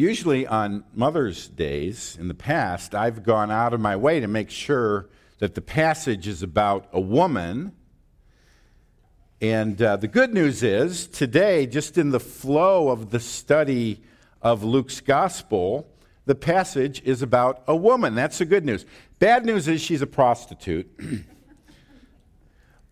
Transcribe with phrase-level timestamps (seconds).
[0.00, 4.48] usually on Mother's Days in the past, I've gone out of my way to make
[4.48, 7.72] sure that the passage is about a woman.
[9.42, 14.02] And uh, the good news is, today, just in the flow of the study
[14.40, 15.86] of Luke's gospel,
[16.24, 18.14] the passage is about a woman.
[18.14, 18.86] That's the good news.
[19.18, 20.88] Bad news is she's a prostitute.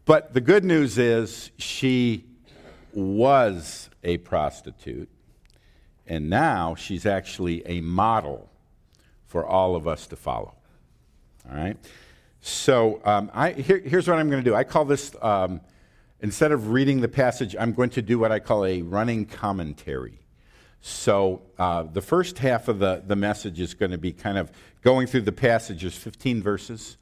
[0.05, 2.27] but the good news is she
[2.93, 5.09] was a prostitute.
[6.09, 8.51] And now she's actually a model
[9.27, 10.55] for all of us to follow.
[11.49, 11.77] All right?
[12.41, 14.57] So um, I, here, here's what I'm going to do.
[14.57, 15.61] I call this, um,
[16.21, 20.19] instead of reading the passage, I'm going to do what I call a running commentary.
[20.81, 24.51] So uh, the first half of the, the message is going to be kind of
[24.83, 25.83] going through the passage.
[25.83, 26.97] There's 15 verses,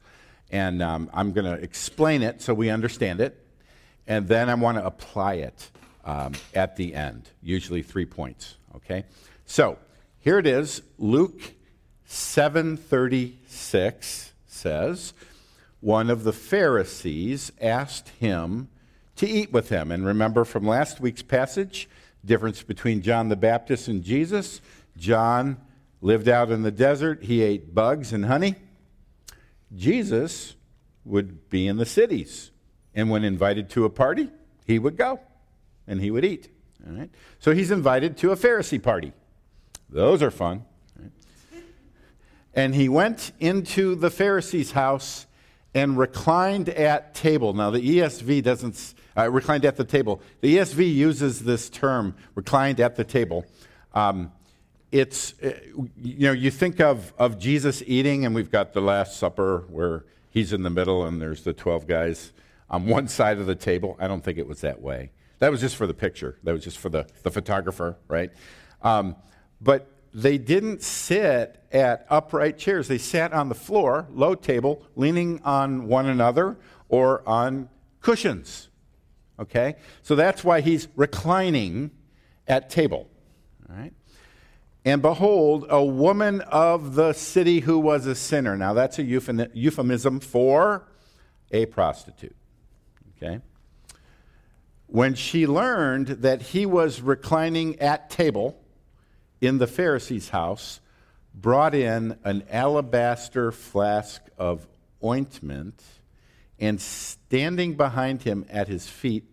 [0.51, 3.41] and um, I'm going to explain it so we understand it,
[4.05, 5.71] and then I want to apply it
[6.03, 8.56] um, at the end, usually three points.
[8.77, 9.03] Okay?
[9.45, 9.77] So
[10.19, 10.81] here it is.
[10.97, 11.53] Luke
[12.07, 15.13] 7:36 says,
[15.79, 18.69] one of the Pharisees asked him
[19.15, 19.91] to eat with him.
[19.91, 21.89] And remember from last week's passage,
[22.25, 24.61] difference between John the Baptist and Jesus.
[24.97, 25.57] John
[26.01, 28.55] lived out in the desert, he ate bugs and honey.
[29.75, 30.55] Jesus
[31.05, 32.51] would be in the cities.
[32.93, 34.29] And when invited to a party,
[34.65, 35.19] he would go
[35.87, 36.49] and he would eat.
[36.85, 37.09] All right?
[37.39, 39.13] So he's invited to a Pharisee party.
[39.89, 40.65] Those are fun.
[42.53, 45.27] And he went into the Pharisee's house
[45.75, 47.53] and reclined at table.
[47.53, 50.21] Now, the ESV doesn't, uh, reclined at the table.
[50.41, 53.45] The ESV uses this term, reclined at the table.
[53.93, 54.31] Um,
[54.91, 55.53] it's, uh,
[56.01, 60.05] you know, you think of, of Jesus eating, and we've got the Last Supper where
[60.31, 62.31] he's in the middle and there's the 12 guys
[62.69, 63.97] on one side of the table.
[63.99, 65.11] I don't think it was that way.
[65.39, 68.31] That was just for the picture, that was just for the, the photographer, right?
[68.81, 69.15] Um,
[69.61, 72.87] but they didn't sit at upright chairs.
[72.87, 76.57] They sat on the floor, low table, leaning on one another
[76.89, 77.69] or on
[78.01, 78.69] cushions.
[79.39, 79.75] Okay?
[80.01, 81.91] So that's why he's reclining
[82.47, 83.09] at table.
[83.69, 83.93] All right?
[84.85, 88.55] And behold, a woman of the city who was a sinner.
[88.55, 90.87] Now, that's a euphemism for
[91.51, 92.35] a prostitute.
[93.17, 93.41] Okay?
[94.87, 98.59] When she learned that he was reclining at table,
[99.41, 100.79] in the Pharisee's house
[101.33, 104.67] brought in an alabaster flask of
[105.03, 105.83] ointment,
[106.59, 109.23] and standing behind him at his feet,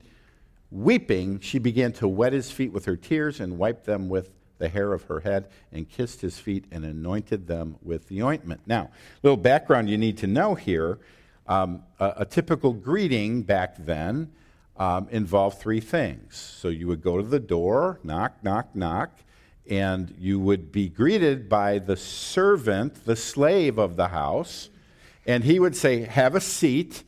[0.70, 4.68] weeping, she began to wet his feet with her tears and wiped them with the
[4.68, 8.60] hair of her head and kissed his feet and anointed them with the ointment.
[8.66, 8.90] Now,
[9.22, 10.98] little background you need to know here
[11.46, 14.30] um, a, a, typical greeting back then
[14.76, 16.36] um, involved three things.
[16.36, 19.10] So you would go to the door, knock, knock, knock
[19.68, 24.68] and you would be greeted by the servant, the slave of the house,
[25.26, 27.02] and he would say, Have a seat.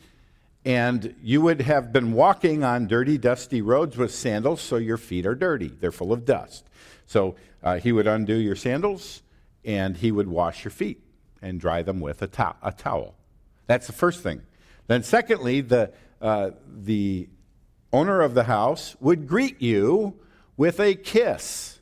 [0.65, 5.25] And you would have been walking on dirty, dusty roads with sandals, so your feet
[5.25, 5.69] are dirty.
[5.69, 6.65] They're full of dust.
[7.07, 9.23] So uh, he would undo your sandals
[9.65, 11.01] and he would wash your feet
[11.41, 13.15] and dry them with a, to- a towel.
[13.69, 14.43] That's the first thing.
[14.89, 17.29] Then, secondly, the, uh, the
[17.93, 20.15] owner of the house would greet you
[20.57, 21.81] with a kiss.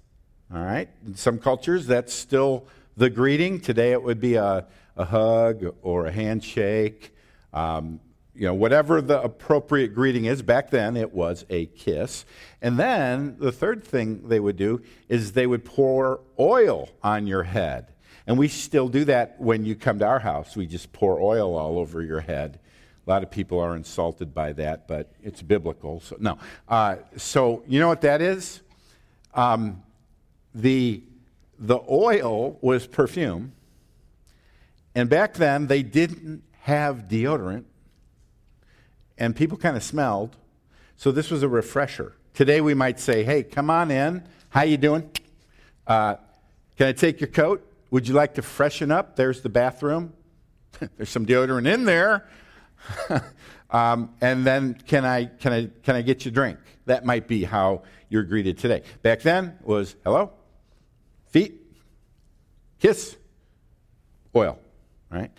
[0.52, 0.88] All right?
[1.06, 2.66] In some cultures, that's still
[2.96, 3.60] the greeting.
[3.60, 4.66] Today, it would be a,
[4.96, 7.14] a hug or a handshake.
[7.52, 8.00] Um,
[8.34, 12.24] you know, whatever the appropriate greeting is, back then it was a kiss.
[12.60, 17.44] And then the third thing they would do is they would pour oil on your
[17.44, 17.92] head.
[18.26, 20.56] And we still do that when you come to our house.
[20.56, 22.58] We just pour oil all over your head.
[23.06, 26.00] A lot of people are insulted by that, but it's biblical.
[26.00, 26.38] So, no.
[26.66, 28.62] Uh, so, you know what that is?
[29.34, 29.82] Um,
[30.54, 31.02] the,
[31.58, 33.52] the oil was perfume.
[34.94, 37.64] And back then, they didn't have deodorant.
[39.18, 40.36] And people kind of smelled.
[40.96, 42.14] So this was a refresher.
[42.32, 44.22] Today, we might say, hey, come on in.
[44.48, 45.10] How you doing?
[45.86, 46.16] Uh,
[46.78, 47.70] can I take your coat?
[47.90, 49.16] Would you like to freshen up?
[49.16, 50.14] There's the bathroom.
[50.96, 52.26] There's some deodorant in there.
[53.70, 56.58] um, and then can I, can, I, can I get you a drink?
[56.86, 58.82] That might be how you're greeted today.
[59.02, 60.32] Back then was, hello?
[61.34, 61.60] feet,
[62.78, 63.16] kiss,
[64.36, 64.56] oil,
[65.10, 65.32] right?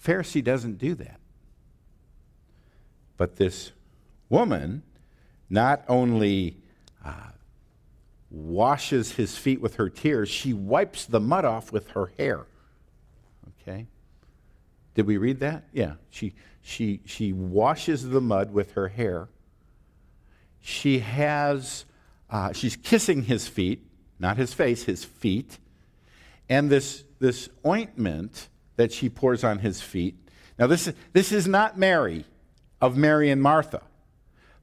[0.00, 1.18] Pharisee doesn't do that.
[3.16, 3.72] But this
[4.28, 4.84] woman
[5.50, 6.58] not only
[7.04, 7.32] uh,
[8.30, 12.46] washes his feet with her tears, she wipes the mud off with her hair.
[13.60, 13.88] Okay?
[14.94, 15.64] Did we read that?
[15.72, 15.94] Yeah.
[16.10, 19.28] She, she, she washes the mud with her hair.
[20.60, 21.84] She has,
[22.30, 23.84] uh, she's kissing his feet
[24.22, 25.58] not his face, his feet.
[26.48, 30.16] And this, this ointment that she pours on his feet.
[30.58, 32.24] Now, this, this is not Mary
[32.80, 33.82] of Mary and Martha.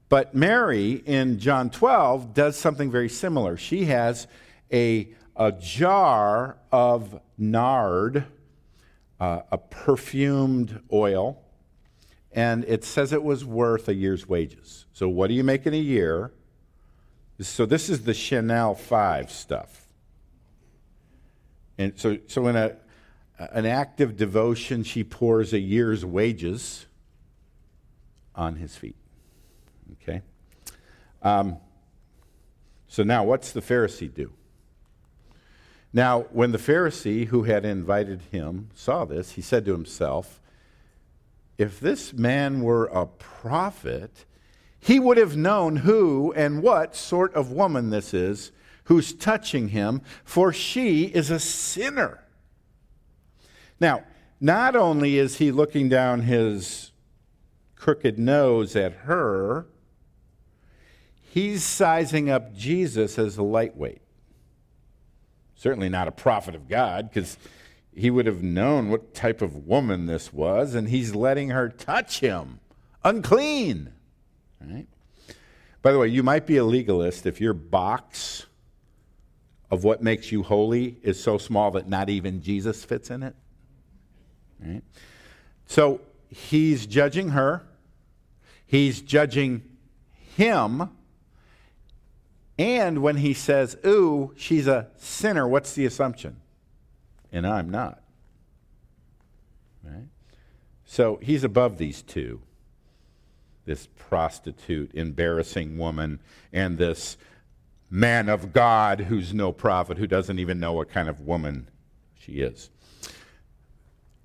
[0.08, 3.56] But Mary in John 12 does something very similar.
[3.56, 4.26] She has
[4.72, 8.24] a, a jar of nard,
[9.20, 11.40] uh, a perfumed oil,
[12.32, 14.86] and it says it was worth a year's wages.
[14.92, 16.32] So, what do you make in a year?
[17.40, 19.86] So, this is the Chanel 5 stuff.
[21.78, 22.76] And so, so in a,
[23.38, 26.86] an act of devotion, she pours a year's wages
[28.34, 28.96] on his feet.
[30.02, 30.22] Okay?
[31.22, 31.56] Um,
[32.88, 34.32] so now, what's the Pharisee do?
[35.92, 40.39] Now, when the Pharisee who had invited him saw this, he said to himself,
[41.60, 44.24] If this man were a prophet,
[44.78, 48.50] he would have known who and what sort of woman this is
[48.84, 52.24] who's touching him, for she is a sinner.
[53.78, 54.04] Now,
[54.40, 56.92] not only is he looking down his
[57.76, 59.66] crooked nose at her,
[61.20, 64.00] he's sizing up Jesus as a lightweight.
[65.56, 67.36] Certainly not a prophet of God, because
[67.94, 72.20] he would have known what type of woman this was, and he's letting her touch
[72.20, 72.60] him.
[73.04, 73.92] Unclean.
[74.60, 74.86] Right?
[75.82, 78.46] By the way, you might be a legalist if your box
[79.70, 83.34] of what makes you holy is so small that not even Jesus fits in it.
[84.64, 84.82] Right?
[85.66, 87.66] So he's judging her,
[88.66, 89.62] he's judging
[90.36, 90.90] him.
[92.58, 96.36] And when he says, Ooh, she's a sinner, what's the assumption?
[97.32, 98.02] And I'm not.
[99.82, 100.08] Right?
[100.84, 102.42] So he's above these two
[103.70, 106.18] this prostitute, embarrassing woman,
[106.52, 107.16] and this
[107.88, 111.68] man of God who's no prophet, who doesn't even know what kind of woman
[112.18, 112.70] she is.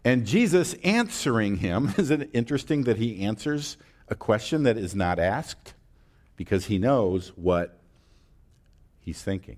[0.04, 5.20] And Jesus answering him, is it interesting that he answers a question that is not
[5.20, 5.74] asked?
[6.36, 7.80] Because he knows what
[9.00, 9.58] he's thinking.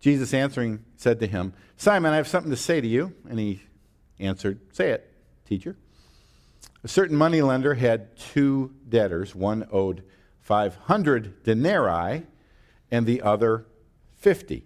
[0.00, 3.14] Jesus answering said to him, Simon, I have something to say to you.
[3.28, 3.62] And he
[4.18, 5.12] answered, Say it,
[5.46, 5.76] teacher.
[6.82, 9.34] A certain moneylender had two debtors.
[9.34, 10.02] One owed
[10.40, 12.26] 500 denarii
[12.90, 13.66] and the other
[14.18, 14.64] 50.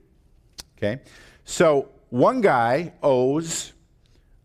[0.78, 1.02] Okay?
[1.44, 3.72] So one guy owes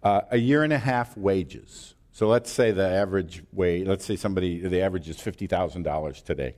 [0.01, 1.93] uh, a year and a half wages.
[2.11, 6.55] So let's say the average wage, let's say somebody, the average is $50,000 today.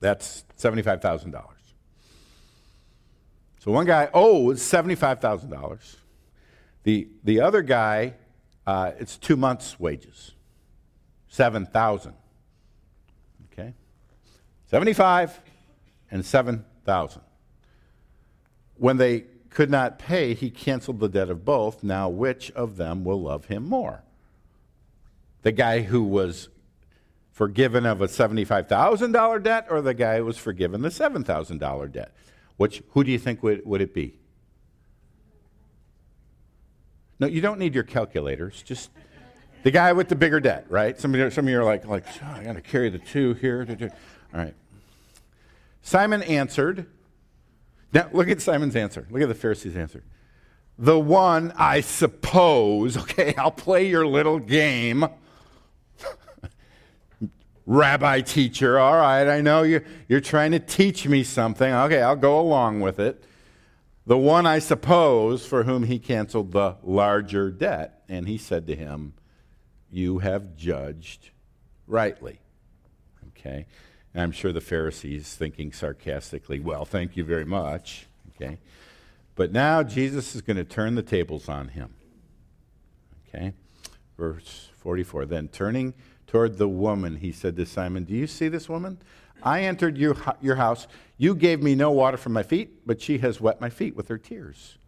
[0.00, 1.59] That's $75,000.
[3.60, 5.96] So one guy owes $75,000.
[6.82, 8.14] The, the other guy,
[8.66, 10.32] uh, it's two months' wages,
[11.28, 12.14] 7,000.
[13.52, 13.74] Okay?
[14.70, 15.40] 75
[16.10, 17.20] and 7,000.
[18.76, 21.84] When they could not pay, he canceled the debt of both.
[21.84, 24.02] Now, which of them will love him more?
[25.42, 26.48] The guy who was
[27.30, 32.14] forgiven of a $75,000 debt or the guy who was forgiven the $7,000 debt?
[32.60, 34.18] Which, who do you think would, would it be?
[37.18, 38.62] No, you don't need your calculators.
[38.62, 38.90] Just
[39.62, 41.00] the guy with the bigger debt, right?
[41.00, 42.98] Some of you, some of you are like, like oh, I got to carry the
[42.98, 43.66] two here.
[44.34, 44.54] All right.
[45.80, 46.84] Simon answered,
[47.94, 49.06] now, look at Simon's answer.
[49.08, 50.04] Look at the Pharisee's answer.
[50.78, 55.06] The one, I suppose, okay, I'll play your little game.
[57.70, 61.72] Rabbi teacher, all right, I know you're, you're trying to teach me something.
[61.72, 63.22] Okay, I'll go along with it.
[64.04, 68.02] The one, I suppose, for whom he canceled the larger debt.
[68.08, 69.12] And he said to him,
[69.88, 71.30] You have judged
[71.86, 72.40] rightly.
[73.28, 73.66] Okay?
[74.14, 78.08] And I'm sure the Pharisees thinking sarcastically, well, thank you very much.
[78.34, 78.58] Okay?
[79.36, 81.94] But now Jesus is going to turn the tables on him.
[83.28, 83.52] Okay?
[84.18, 85.26] Verse 44.
[85.26, 85.94] Then turning
[86.30, 88.98] toward the woman, he said to Simon, Do you see this woman?
[89.42, 90.86] I entered your, your house.
[91.18, 94.06] You gave me no water for my feet, but she has wet my feet with
[94.06, 94.78] her tears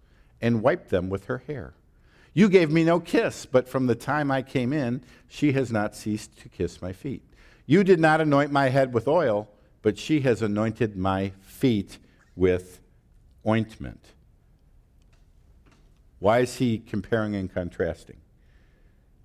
[0.40, 1.74] and wiped them with her hair.
[2.32, 5.96] You gave me no kiss, but from the time I came in, she has not
[5.96, 7.22] ceased to kiss my feet.
[7.66, 9.48] You did not anoint my head with oil,
[9.82, 11.98] but she has anointed my feet
[12.36, 12.78] with
[13.44, 14.12] ointment.
[16.20, 18.18] Why is he comparing and contrasting?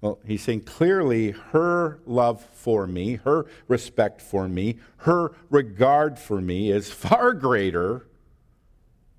[0.01, 6.39] Well, he's saying clearly her love for me, her respect for me, her regard for
[6.39, 8.07] me is far greater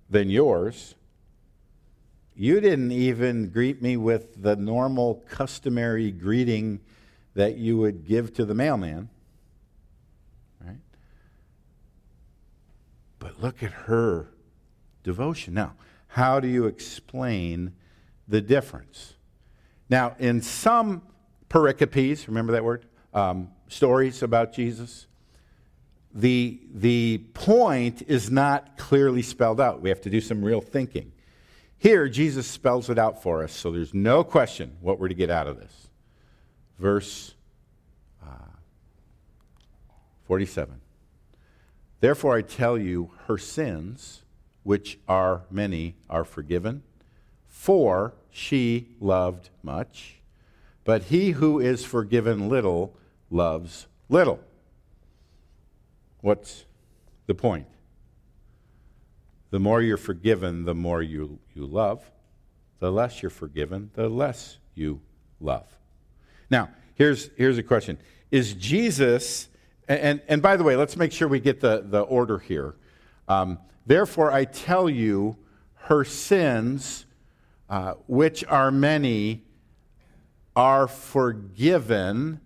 [0.08, 0.94] than yours.
[2.36, 6.80] You didn't even greet me with the normal, customary greeting
[7.34, 9.08] that you would give to the mailman.
[10.64, 10.78] Right?
[13.18, 14.28] But look at her
[15.02, 15.54] devotion.
[15.54, 15.74] Now,
[16.06, 17.72] how do you explain
[18.28, 19.14] the difference?
[19.90, 21.02] Now, in some
[21.48, 22.84] pericopes, remember that word?
[23.14, 25.06] Um, stories about Jesus,
[26.14, 29.80] the, the point is not clearly spelled out.
[29.80, 31.12] We have to do some real thinking.
[31.78, 35.30] Here, Jesus spells it out for us, so there's no question what we're to get
[35.30, 35.88] out of this.
[36.78, 37.34] Verse
[38.22, 38.50] uh,
[40.26, 40.80] 47.
[42.00, 44.22] Therefore, I tell you, her sins,
[44.64, 46.82] which are many, are forgiven,
[47.46, 50.20] for she loved much.
[50.84, 52.96] But he who is forgiven little
[53.30, 54.40] loves little.
[56.20, 56.64] What's
[57.26, 57.66] the point?
[59.50, 62.10] The more you're forgiven, the more you, you love.
[62.80, 65.00] The less you're forgiven, the less you
[65.40, 65.66] love.
[66.50, 67.98] Now, here's, here's a question
[68.30, 69.48] Is Jesus,
[69.88, 72.76] and, and, by the way, let's make sure we get the, the order here.
[73.26, 73.58] Um,
[73.88, 75.38] Therefore, I tell you,
[75.74, 77.06] her sins,
[77.68, 79.44] uh, which are many,
[80.56, 82.40] are forgiven,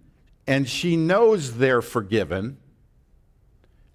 [0.46, 2.58] and she knows they're forgiven.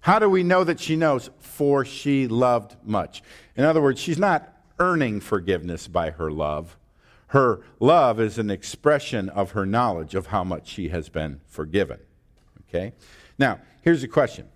[0.00, 1.30] How do we know that she knows?
[1.38, 3.22] For she loved much.
[3.56, 6.76] In other words, she's not earning forgiveness by her love.
[7.28, 12.00] Her love is an expression of her knowledge of how much she has been forgiven.
[12.68, 12.94] Okay?
[13.38, 14.48] Now, here's a question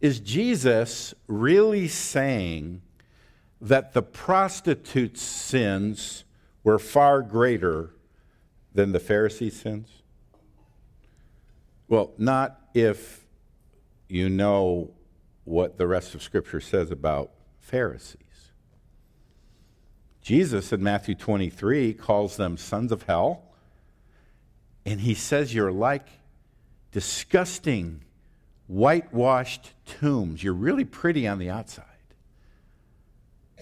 [0.00, 2.82] Is Jesus really saying
[3.60, 6.24] that the prostitute's sins
[6.62, 7.90] were far greater
[8.74, 9.88] than the Pharisee's sins?
[11.88, 13.26] Well, not if
[14.08, 14.90] you know
[15.44, 18.18] what the rest of Scripture says about Pharisees.
[20.20, 23.44] Jesus in Matthew 23 calls them sons of hell,
[24.84, 26.06] and he says you're like
[26.92, 28.02] disgusting,
[28.66, 30.42] whitewashed tombs.
[30.42, 31.84] You're really pretty on the outside.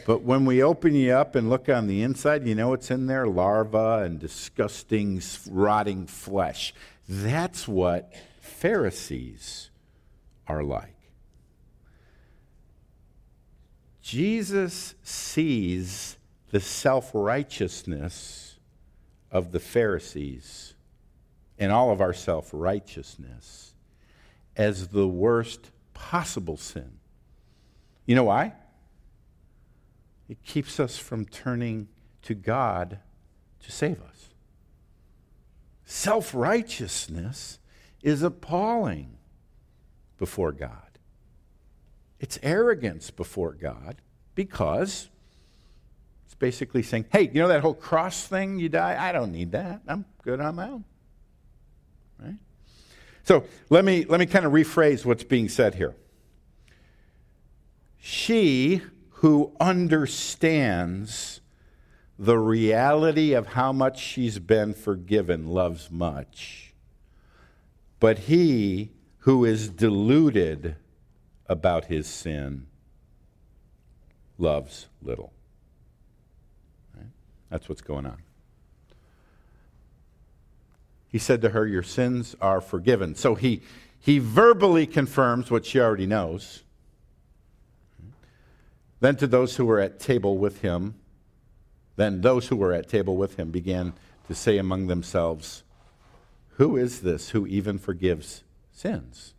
[0.04, 3.06] But when we open you up and look on the inside, you know what's in
[3.06, 3.26] there?
[3.26, 6.74] Larva and disgusting, rotting flesh.
[7.08, 9.70] That's what Pharisees
[10.46, 10.94] are like.
[14.02, 16.16] Jesus sees
[16.50, 18.58] the self righteousness
[19.32, 20.74] of the Pharisees
[21.58, 23.74] and all of our self righteousness
[24.56, 26.98] as the worst possible sin.
[28.06, 28.52] You know why?
[30.28, 31.88] It keeps us from turning
[32.22, 32.98] to God
[33.62, 34.30] to save us.
[35.84, 37.58] Self righteousness
[38.02, 39.18] is appalling
[40.18, 40.98] before God.
[42.18, 43.96] It's arrogance before God
[44.34, 45.08] because
[46.24, 48.96] it's basically saying, hey, you know that whole cross thing you die?
[48.98, 49.82] I don't need that.
[49.86, 50.84] I'm good on my own.
[52.18, 52.36] Right?
[53.22, 55.94] So let me, let me kind of rephrase what's being said here.
[57.98, 58.82] She
[59.20, 61.40] who understands
[62.18, 66.74] the reality of how much she's been forgiven loves much.
[67.98, 70.76] But he who is deluded
[71.46, 72.66] about his sin
[74.36, 75.32] loves little.
[76.94, 77.06] Right?
[77.50, 78.18] That's what's going on.
[81.08, 83.14] He said to her, Your sins are forgiven.
[83.14, 83.62] So he,
[83.98, 86.64] he verbally confirms what she already knows.
[89.00, 90.94] Then to those who were at table with him,
[91.96, 93.94] then those who were at table with him began
[94.28, 95.62] to say among themselves,
[96.56, 98.42] Who is this who even forgives
[98.76, 99.32] sins.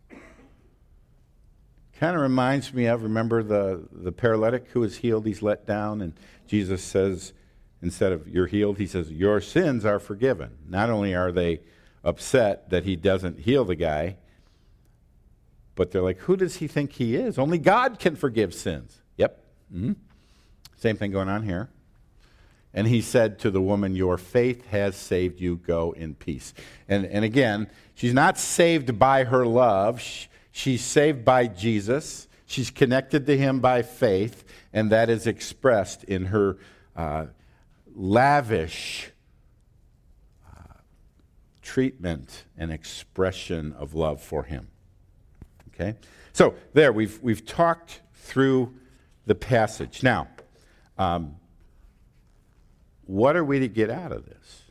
[1.99, 6.01] Kind of reminds me of, remember the, the paralytic who was healed, he's let down,
[6.01, 6.13] and
[6.47, 7.33] Jesus says,
[7.81, 10.57] instead of you're healed, he says, Your sins are forgiven.
[10.67, 11.61] Not only are they
[12.03, 14.17] upset that he doesn't heal the guy,
[15.75, 17.37] but they're like, Who does he think he is?
[17.37, 19.01] Only God can forgive sins.
[19.73, 19.93] Mm-hmm.
[20.77, 21.69] Same thing going on here.
[22.73, 25.55] And he said to the woman, Your faith has saved you.
[25.55, 26.53] Go in peace.
[26.87, 30.01] And, and again, she's not saved by her love,
[30.51, 32.27] she's saved by Jesus.
[32.49, 36.57] She's connected to him by faith, and that is expressed in her
[36.95, 37.25] uh,
[37.93, 39.11] lavish
[40.47, 40.75] uh,
[41.61, 44.69] treatment and expression of love for him.
[45.73, 45.95] Okay?
[46.31, 48.73] So, there, we've, we've talked through
[49.27, 50.01] the passage.
[50.01, 50.29] Now,
[50.97, 51.35] um,
[53.05, 54.63] what are we to get out of this?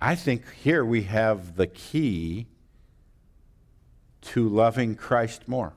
[0.00, 2.46] I think here we have the key
[4.22, 5.74] to loving Christ more.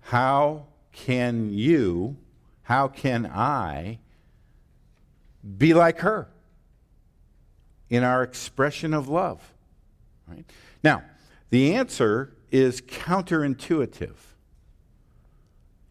[0.00, 2.16] How can you,
[2.62, 3.98] how can I
[5.56, 6.28] be like her
[7.88, 9.52] in our expression of love?
[10.28, 10.44] Right?
[10.84, 11.02] Now,
[11.50, 14.16] the answer is counterintuitive.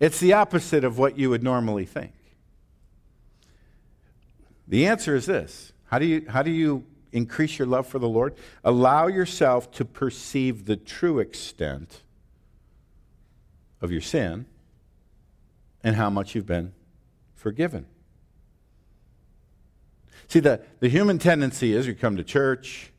[0.02, 2.14] It's the opposite of what you would normally think.
[4.68, 8.10] The answer is this How do you, how do you increase your love for the
[8.10, 8.34] Lord?
[8.64, 12.02] Allow yourself to perceive the true extent
[13.80, 14.48] of your sin
[15.84, 16.74] and how much you've been
[17.36, 17.86] forgiven.
[20.28, 22.92] See, the, the human tendency is we come to church,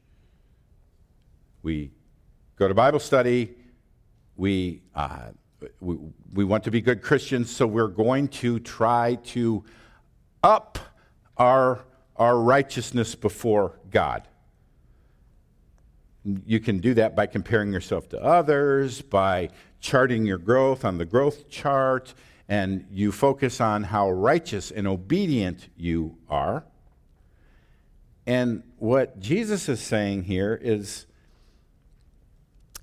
[1.63, 1.91] we
[2.57, 3.55] go to Bible study,
[4.37, 5.31] we, uh,
[5.81, 5.97] we,
[6.33, 9.65] we want to be good Christians, so we're going to try to
[10.43, 10.79] up
[11.37, 11.85] our,
[12.17, 14.29] our righteousness before God.
[16.47, 19.51] You can do that by comparing yourself to others, by
[19.81, 22.15] charting your growth on the growth chart,
[22.49, 26.65] and you focus on how righteous and obedient you are.
[28.27, 31.07] And what Jesus is saying here is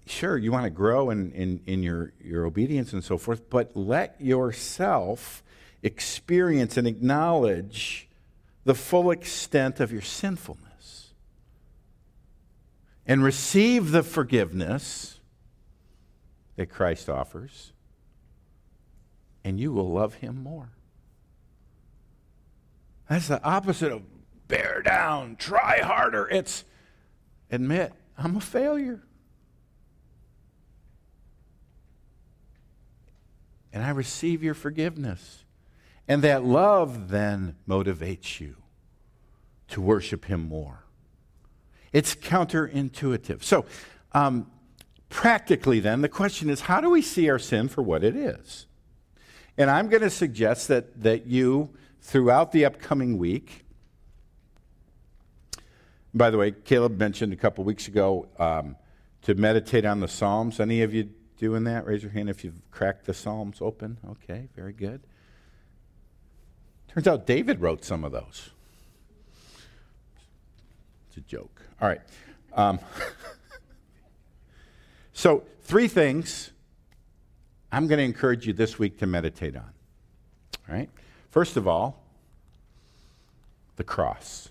[0.10, 3.76] sure, you want to grow in, in, in your, your obedience and so forth, but
[3.76, 5.44] let yourself
[5.84, 8.08] experience and acknowledge
[8.66, 11.14] the full extent of your sinfulness
[13.06, 15.20] and receive the forgiveness
[16.58, 17.72] that Christ offers,
[19.44, 20.70] and you will love him more.
[23.10, 24.04] That's the opposite of
[24.48, 26.28] bear down, try harder.
[26.28, 26.66] It's
[27.50, 29.02] admit, I'm a failure.
[33.72, 35.44] And I receive your forgiveness.
[36.08, 38.56] And that love then motivates you
[39.70, 40.86] to worship Him more.
[41.94, 43.44] It's counterintuitive.
[43.44, 43.66] So,
[44.14, 44.50] um,
[45.10, 48.66] practically, then, the question is how do we see our sin for what it is?
[49.58, 51.70] And I'm going to suggest that, that you,
[52.02, 53.66] throughout the upcoming week,
[56.14, 58.76] by the way, Caleb mentioned a couple weeks ago um,
[59.24, 60.60] to meditate on the Psalms.
[60.60, 61.10] Any of you
[61.40, 61.86] doing that?
[61.86, 63.98] Raise your hand if you've cracked the Psalms open.
[64.12, 65.02] Okay, very good.
[66.90, 68.50] Turns out David wrote some of those.
[71.08, 71.62] It's a joke.
[71.82, 72.02] All right.
[72.54, 72.80] Um,
[75.14, 76.52] so, three things
[77.72, 79.72] I'm going to encourage you this week to meditate on.
[80.68, 80.90] All right.
[81.30, 82.04] First of all,
[83.76, 84.50] the cross.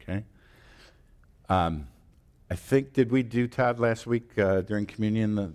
[0.00, 0.24] Okay.
[1.48, 1.88] Um,
[2.50, 5.52] I think, did we do, Todd, last week uh, during communion, the,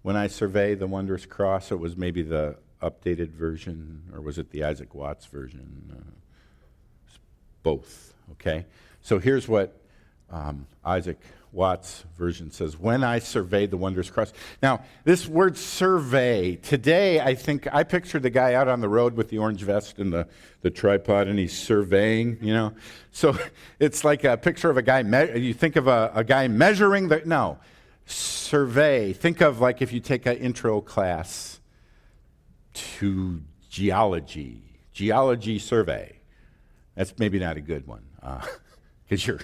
[0.00, 4.50] when I survey the wondrous cross, it was maybe the updated version, or was it
[4.50, 5.92] the Isaac Watts version?
[5.94, 7.18] Uh,
[7.62, 8.64] both, okay?
[9.02, 9.78] So here's what
[10.30, 11.20] um, Isaac
[11.52, 14.32] Watts version says, When I surveyed the wondrous cross.
[14.62, 19.14] Now, this word survey, today I think I picture the guy out on the road
[19.14, 20.26] with the orange vest and the,
[20.62, 22.72] the tripod and he's surveying, you know?
[23.10, 23.36] So
[23.78, 27.08] it's like a picture of a guy, me- you think of a, a guy measuring
[27.08, 27.58] the, no,
[28.06, 29.12] survey.
[29.12, 31.60] Think of like if you take an intro class
[32.72, 36.18] to geology, geology survey.
[36.94, 38.04] That's maybe not a good one
[39.08, 39.40] because uh, you're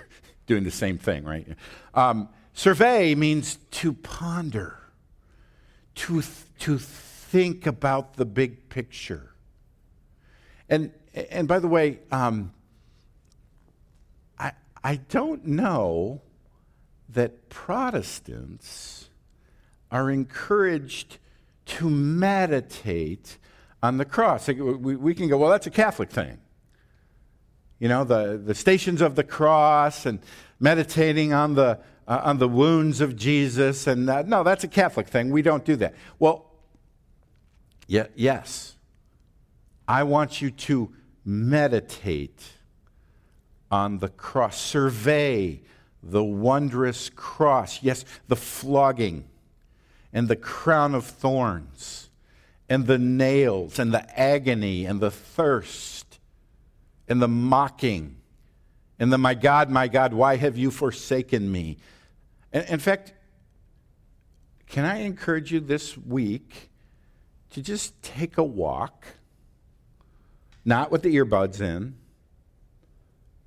[0.49, 1.47] doing the same thing, right?
[1.95, 4.79] Um, survey means to ponder,
[5.95, 6.27] to, th-
[6.61, 9.35] to think about the big picture.
[10.69, 10.91] And,
[11.31, 12.53] and by the way, um,
[14.39, 16.23] I, I don't know
[17.11, 19.11] that Protestants
[19.91, 21.19] are encouraged
[21.67, 23.39] to meditate
[23.83, 24.49] on the cross.
[24.49, 26.39] We, we can go, well, that's a Catholic thing.
[27.79, 30.19] You know, the, the stations of the cross and
[30.59, 33.87] meditating on the, uh, on the wounds of Jesus.
[33.87, 35.31] And uh, no, that's a Catholic thing.
[35.31, 35.95] We don't do that.
[36.19, 36.47] Well,
[37.87, 38.77] yeah, yes.
[39.87, 40.93] I want you to
[41.25, 42.43] meditate
[43.71, 45.63] on the cross, survey
[46.03, 47.83] the wondrous cross.
[47.83, 49.25] Yes, the flogging
[50.13, 52.09] and the crown of thorns
[52.69, 56.08] and the nails and the agony and the thirst
[57.09, 58.17] and the mocking
[58.99, 61.79] and the my God, my God, why have you forsaken me?
[62.51, 63.13] in fact,
[64.67, 66.71] can I encourage you this week
[67.51, 69.07] to just take a walk,
[70.65, 71.97] not with the earbuds in,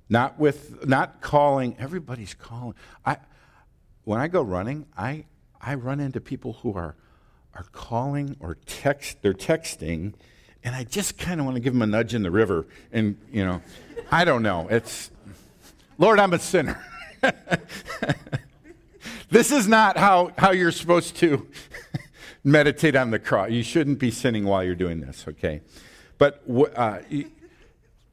[0.08, 1.76] not with not calling.
[1.78, 2.74] Everybody's calling.
[3.04, 3.16] I
[4.04, 5.24] when i go running i
[5.62, 6.96] I run into people who are,
[7.54, 10.14] are calling or text, they're texting,
[10.64, 12.66] and I just kind of want to give him a nudge in the river.
[12.92, 13.62] And, you know,
[14.10, 14.68] I don't know.
[14.70, 15.10] It's,
[15.98, 16.82] Lord, I'm a sinner.
[19.30, 21.46] this is not how, how you're supposed to
[22.44, 23.50] meditate on the cross.
[23.50, 25.62] You shouldn't be sinning while you're doing this, okay?
[26.18, 26.42] But
[26.76, 26.98] uh,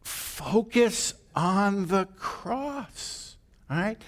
[0.01, 3.35] focus on the cross,
[3.69, 4.01] all right?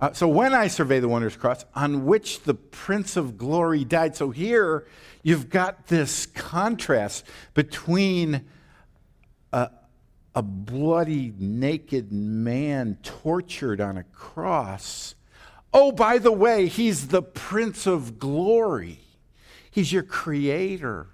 [0.00, 4.14] Uh, so when I survey the wondrous cross on which the Prince of Glory died,
[4.14, 4.86] so here
[5.28, 8.46] you've got this contrast between
[9.52, 9.68] a,
[10.34, 15.14] a bloody, naked man tortured on a cross.
[15.74, 19.00] Oh, by the way, he's the Prince of Glory.
[19.70, 21.08] He's your creator.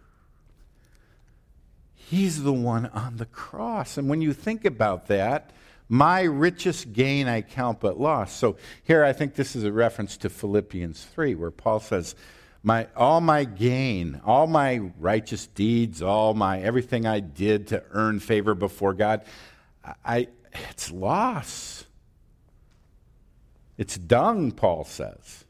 [1.96, 3.98] He's the one on the cross.
[3.98, 5.50] And when you think about that,
[5.88, 8.32] my richest gain I count but loss.
[8.32, 12.14] So here I think this is a reference to Philippians 3, where Paul says,
[12.64, 18.20] my, all my gain, all my righteous deeds, all my everything I did to earn
[18.20, 19.22] favor before God,
[20.02, 20.28] I,
[20.70, 21.84] it's loss.
[23.76, 25.44] It's dung, Paul says.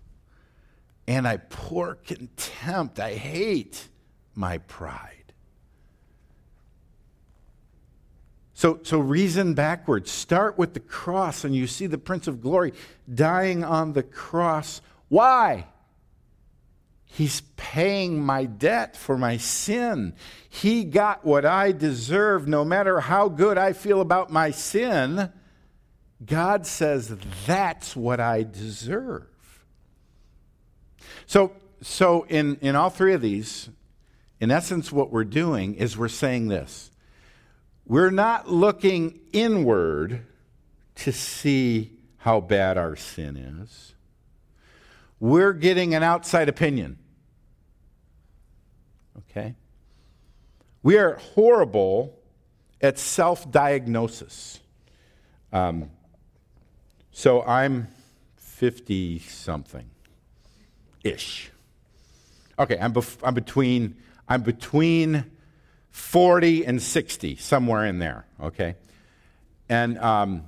[1.07, 3.89] And I pour contempt, I hate
[4.35, 5.33] my pride.
[8.55, 10.11] So, so reason backwards.
[10.11, 12.73] Start with the cross, and you see the Prince of Glory
[13.13, 14.81] dying on the cross.
[15.09, 15.67] Why?
[17.07, 20.15] He's paying my debt for my sin.
[20.49, 25.31] He got what I deserve, no matter how good I feel about my sin.
[26.25, 29.27] God says that's what I deserve.
[31.27, 33.69] So, so in, in all three of these,
[34.41, 36.91] in essence, what we're doing is we're saying this
[37.87, 40.25] we're not looking inward
[40.97, 43.94] to see how bad our sin is.
[45.21, 46.99] We're getting an outside opinion.
[49.19, 49.55] Okay?
[50.83, 52.19] We are horrible
[52.81, 54.61] at self diagnosis.
[55.53, 55.91] Um,
[57.11, 57.89] so I'm
[58.37, 59.89] 50 something
[61.03, 61.51] ish.
[62.59, 63.97] Okay, I'm, bef- I'm between
[64.29, 65.31] I'm between
[65.91, 68.75] 40 and 60, somewhere in there, okay?
[69.69, 70.45] And um,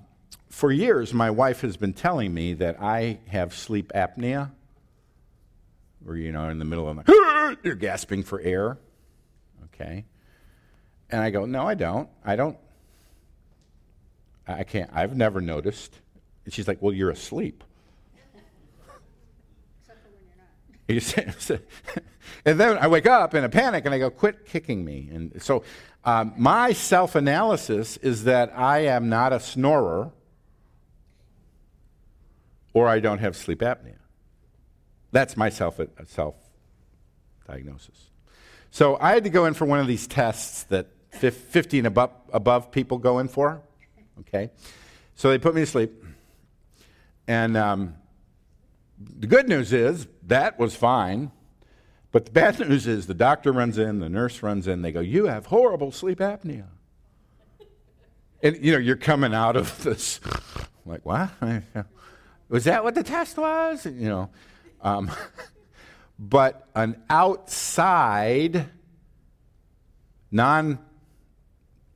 [0.57, 4.53] for years, my wife has been telling me that I have sleep apnea,
[6.03, 8.79] where, you know, in the middle of the you're gasping for air,
[9.65, 10.07] okay?
[11.11, 12.09] And I go, no, I don't.
[12.25, 12.57] I don't.
[14.49, 14.89] I can't.
[14.95, 15.95] I've never noticed.
[16.47, 17.63] And she's like, well, you're asleep.
[22.47, 25.11] and then I wake up in a panic and I go, quit kicking me.
[25.13, 25.65] And so
[26.03, 30.13] um, my self analysis is that I am not a snorer
[32.77, 33.97] or I don't have sleep apnea.
[35.11, 36.35] That's my self, self
[37.49, 38.11] diagnosis.
[38.71, 42.11] So I had to go in for one of these tests that 50 and above,
[42.35, 43.63] above people go in for.
[44.21, 44.51] Okay?
[45.15, 45.91] So they put me to sleep.
[47.27, 47.95] And um,
[48.99, 51.31] the good news is that was fine.
[52.13, 55.01] But the bad news is the doctor runs in, the nurse runs in, they go,
[55.01, 56.67] You have horrible sleep apnea.
[58.43, 60.21] And you know, you're coming out of this
[60.85, 61.31] like, what?
[62.49, 63.87] Was that what the test was?
[63.87, 64.31] You know.
[64.81, 65.11] Um,
[66.19, 68.67] but an outside
[70.31, 70.79] non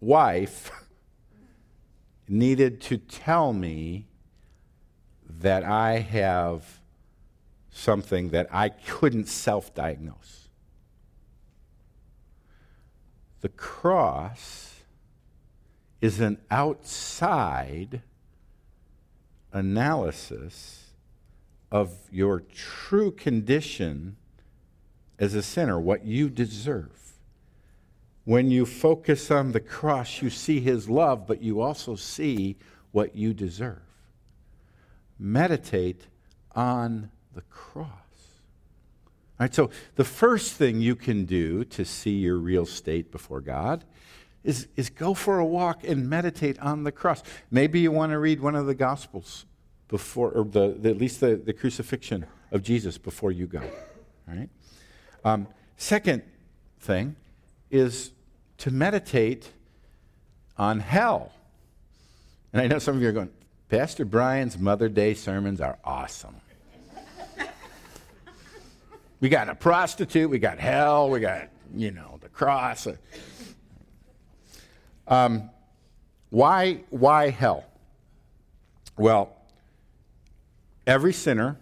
[0.01, 0.71] wife
[2.29, 4.07] needed to tell me
[5.29, 6.81] that I have
[7.71, 10.49] something that I couldn't self diagnose.
[13.41, 14.75] The cross
[16.01, 18.03] is an outside
[19.53, 20.93] analysis
[21.71, 24.17] of your true condition
[25.19, 27.15] as a sinner, what you deserve.
[28.25, 32.57] When you focus on the cross, you see his love, but you also see
[32.93, 33.83] what you deserve.
[35.19, 36.07] Meditate
[36.55, 37.89] on the cross.
[37.89, 43.41] All right, so the first thing you can do to see your real state before
[43.41, 43.85] God
[44.45, 47.23] is, is go for a walk and meditate on the cross.
[47.51, 49.45] Maybe you want to read one of the Gospels
[49.89, 53.61] before, or the, the at least the, the crucifixion of Jesus before you go.
[53.61, 54.49] All right?
[55.25, 56.23] Um, second
[56.81, 57.17] thing
[57.71, 58.13] is
[58.59, 59.51] to meditate
[60.57, 61.33] on hell.
[62.53, 63.31] And I know some of you are going,
[63.69, 66.37] Pastor Brian's Mother Day sermons are awesome.
[69.21, 72.89] We got a prostitute, we got hell, we got, you know, the cross.
[75.11, 75.51] Um,
[76.31, 77.65] why, why hell?
[78.97, 79.37] Well,
[80.87, 81.59] every sinner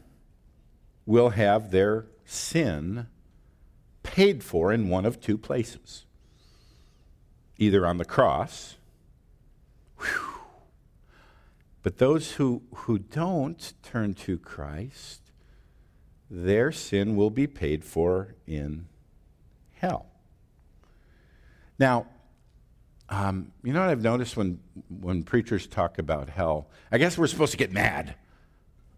[1.06, 3.06] will have their sin
[4.02, 6.04] paid for in one of two places
[7.60, 8.76] either on the cross,
[9.98, 10.42] whew,
[11.82, 15.28] but those who, who don't turn to Christ
[16.30, 18.86] their sin will be paid for in
[19.76, 20.06] hell.
[21.78, 22.06] Now,
[23.10, 24.60] um, you know what I've noticed when,
[25.00, 26.68] when preachers talk about hell?
[26.92, 28.14] I guess we're supposed to get mad.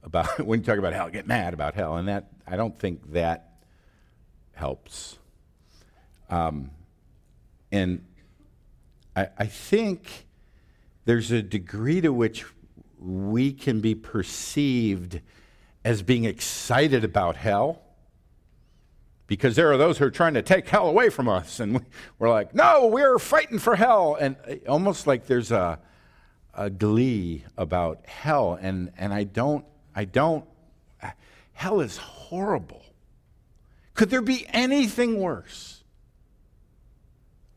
[0.03, 3.13] about when you talk about hell, get mad about hell, and that I don't think
[3.13, 3.63] that
[4.53, 5.19] helps.
[6.29, 6.71] Um,
[7.71, 8.05] and
[9.15, 10.27] I, I think
[11.05, 12.45] there's a degree to which
[12.99, 15.21] we can be perceived
[15.85, 17.83] as being excited about hell
[19.31, 21.61] because there are those who are trying to take hell away from us.
[21.61, 21.87] And
[22.19, 24.17] we're like no we're fighting for hell.
[24.21, 25.79] And uh, almost like there's a,
[26.53, 28.59] a glee about hell.
[28.61, 29.65] And, and i don't
[29.95, 30.45] i don't
[31.53, 32.83] hell is horrible.
[33.95, 35.85] Could there be anything worse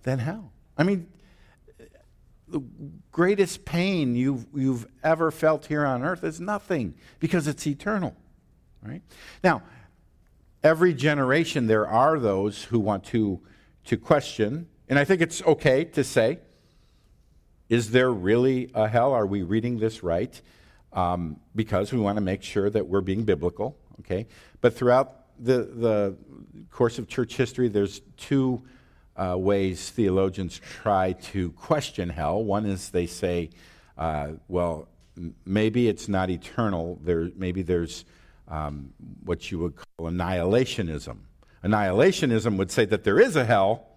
[0.03, 0.51] than hell?
[0.77, 1.07] I mean
[2.47, 2.61] the
[3.11, 8.15] greatest pain you've, you've ever felt here on earth is nothing because it's eternal,
[8.83, 9.01] right?
[9.43, 9.63] Now,
[10.63, 13.41] every generation there are those who want to,
[13.85, 16.39] to question, and I think it's okay to say,
[17.69, 19.13] is there really a hell?
[19.13, 20.39] Are we reading this right?
[20.93, 24.27] Um, because we want to make sure that we're being biblical, okay?
[24.61, 26.17] But throughout the, the
[26.69, 28.61] course of church history, there's two
[29.15, 32.43] uh, ways theologians try to question hell.
[32.43, 33.49] One is they say,
[33.97, 36.99] uh, well, m- maybe it's not eternal.
[37.03, 38.05] There, maybe there's
[38.47, 41.17] um, what you would call annihilationism.
[41.63, 43.87] Annihilationism would say that there is a hell,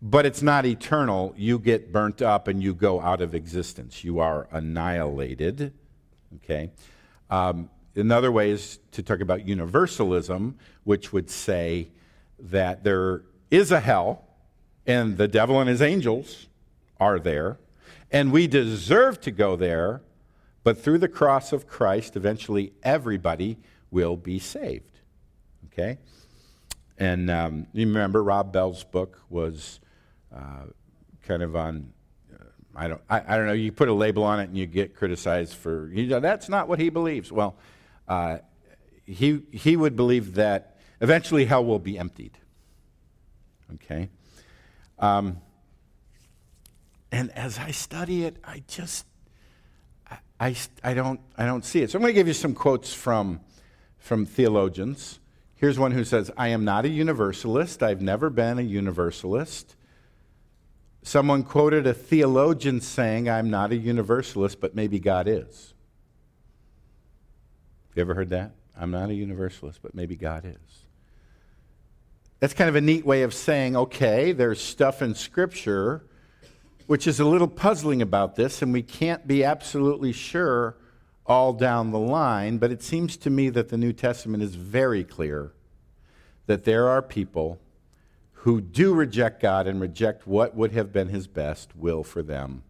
[0.00, 1.34] but it's not eternal.
[1.36, 4.04] You get burnt up and you go out of existence.
[4.04, 5.72] You are annihilated.
[6.36, 6.70] Okay.
[7.30, 11.88] Um, another way is to talk about universalism, which would say
[12.38, 14.24] that there is a hell,
[14.86, 16.46] and the devil and his angels
[17.00, 17.58] are there,
[18.10, 20.02] and we deserve to go there,
[20.62, 23.58] but through the cross of Christ, eventually everybody
[23.90, 24.95] will be saved.
[25.78, 25.98] Okay?
[26.98, 29.80] And um, you remember Rob Bell's book was
[30.34, 30.64] uh,
[31.22, 31.92] kind of on.
[32.32, 33.00] Uh, I don't.
[33.10, 33.52] I, I, don't know.
[33.52, 35.90] You put a label on it and you get criticized for.
[35.92, 37.30] You know, that's not what he believes.
[37.30, 37.56] Well,
[38.08, 38.38] uh,
[39.04, 42.38] he he would believe that eventually hell will be emptied.
[43.74, 44.08] Okay,
[44.98, 45.42] um,
[47.12, 49.06] and as I study it, I just,
[50.10, 51.90] I, I, I, don't, I don't see it.
[51.90, 53.40] So I'm going to give you some quotes from,
[53.98, 55.20] from theologians.
[55.56, 57.82] Here's one who says, I am not a universalist.
[57.82, 59.74] I've never been a universalist.
[61.02, 65.74] Someone quoted a theologian saying, I'm not a universalist, but maybe God is.
[67.94, 68.52] You ever heard that?
[68.78, 70.82] I'm not a universalist, but maybe God is.
[72.40, 76.04] That's kind of a neat way of saying, okay, there's stuff in Scripture
[76.86, 80.76] which is a little puzzling about this, and we can't be absolutely sure
[81.28, 85.04] all down the line, but it seems to me that the New Testament is very
[85.04, 85.52] clear
[86.46, 87.58] that there are people
[88.32, 92.62] who do reject God and reject what would have been his best will for them.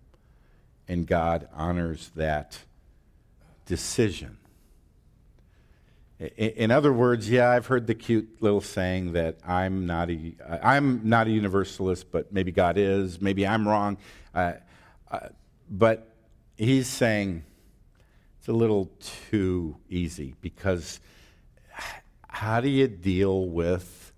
[0.88, 2.60] And God honors that
[3.66, 4.38] decision.
[6.18, 11.06] In other words, yeah, I've heard the cute little saying that I'm not a, I'm
[11.06, 13.20] not a universalist, but maybe God is.
[13.20, 13.98] Maybe I'm wrong.
[14.34, 14.54] Uh,
[15.10, 15.28] uh,
[15.68, 16.10] but
[16.56, 17.44] he's saying
[18.46, 18.88] it's a little
[19.28, 21.00] too easy because
[22.28, 24.12] how do you deal with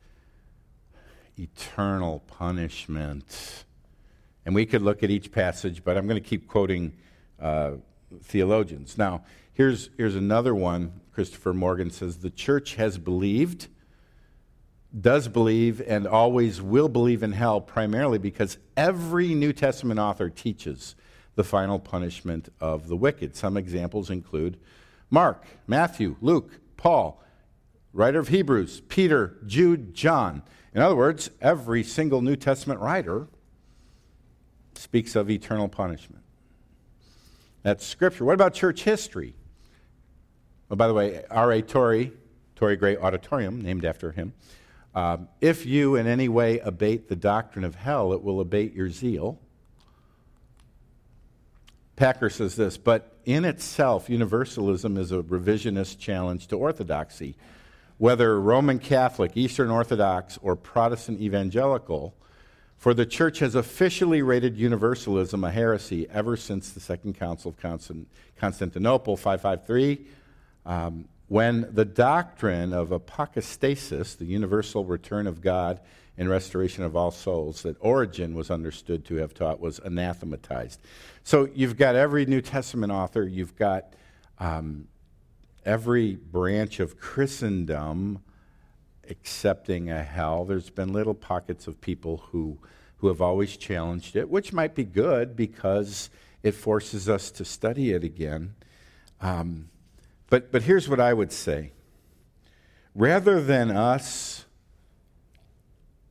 [1.39, 3.65] eternal punishment?
[4.45, 6.93] And we could look at each passage, but I'm going to keep quoting
[7.41, 7.77] uh,
[8.25, 8.99] theologians.
[8.99, 13.69] Now, here's, here's another one Christopher Morgan says the church has believed,
[15.01, 20.97] does believe, and always will believe in hell primarily because every New Testament author teaches
[21.39, 23.37] the final punishment of the wicked.
[23.37, 24.59] Some examples include
[25.09, 27.23] Mark, Matthew, Luke, Paul,
[27.93, 30.43] writer of Hebrews, Peter, Jude, John.
[30.75, 33.29] In other words, every single New Testament writer
[34.75, 36.25] speaks of eternal punishment.
[37.63, 38.25] That's scripture.
[38.25, 39.37] What about church history?
[40.73, 41.63] Oh, by the way, R.A.
[41.63, 42.11] Torrey,
[42.57, 44.33] Torrey Gray Auditorium, named after him.
[44.93, 48.91] Um, if you in any way abate the doctrine of hell, it will abate your
[48.91, 49.39] zeal.
[51.99, 57.37] Packer says this, but in itself, universalism is a revisionist challenge to orthodoxy.
[57.99, 62.15] Whether Roman Catholic, Eastern Orthodox, or Protestant evangelical,
[62.77, 67.91] for the church has officially rated universalism a heresy ever since the Second Council of
[68.37, 70.07] Constantinople, 553
[70.65, 75.81] um, when the doctrine of apokatastasis, the universal return of God
[76.17, 80.81] and restoration of all souls, that Origen was understood to have taught, was anathematized.
[81.29, 83.93] So you've got every New Testament author, you've got
[84.39, 84.89] um,
[85.63, 88.21] every branch of Christendom
[89.11, 90.47] accepting a hell.
[90.47, 92.57] There's been little pockets of people who,
[92.97, 96.09] who have always challenged it, which might be good because
[96.43, 98.55] it forces us to study it again.
[99.21, 99.69] Um,
[100.31, 101.73] But, but here's what I would say
[102.95, 104.47] rather than us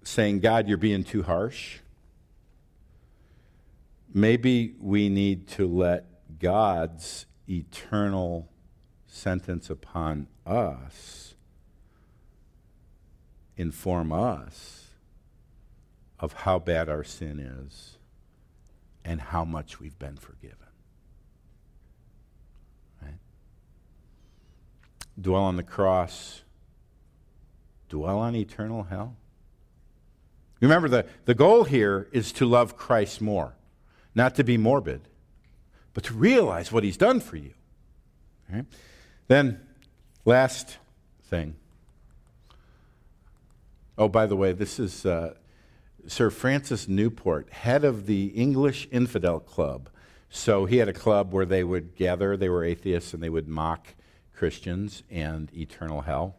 [0.03, 1.79] saying, God, you're being too harsh,
[4.17, 6.05] maybe we need to let
[6.39, 8.49] God's eternal
[9.05, 11.35] sentence upon us
[13.55, 14.87] inform us
[16.19, 17.97] of how bad our sin is
[19.05, 20.57] and how much we've been forgiven.
[23.01, 23.19] Right?
[25.19, 26.41] Dwell on the cross,
[27.89, 29.15] dwell on eternal hell.
[30.59, 33.53] Remember, the, the goal here is to love Christ more,
[34.17, 35.01] not to be morbid,
[35.93, 37.53] but to realize what he's done for you.
[39.27, 39.61] Then,
[40.25, 40.77] last
[41.25, 41.55] thing.
[43.95, 45.35] Oh, by the way, this is uh,
[46.07, 49.87] Sir Francis Newport, head of the English Infidel Club.
[50.29, 53.47] So he had a club where they would gather, they were atheists, and they would
[53.47, 53.93] mock
[54.33, 56.37] Christians and eternal hell.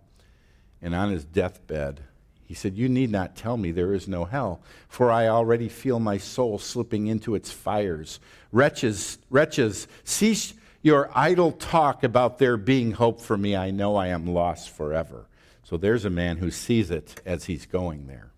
[0.82, 2.00] And on his deathbed,
[2.48, 6.00] he said, You need not tell me there is no hell, for I already feel
[6.00, 8.20] my soul slipping into its fires.
[8.52, 13.54] Wretches, wretches, cease your idle talk about there being hope for me.
[13.54, 15.26] I know I am lost forever.
[15.62, 18.30] So there's a man who sees it as he's going there.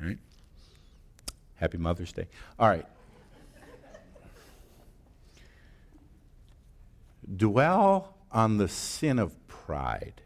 [0.00, 0.18] All right?
[1.54, 2.26] Happy Mother's Day.
[2.58, 2.86] All right.
[7.36, 10.22] Dwell on the sin of pride.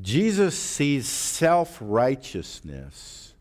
[0.00, 3.34] Jesus sees self righteousness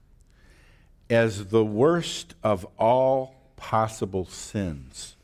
[1.10, 5.16] as the worst of all possible sins.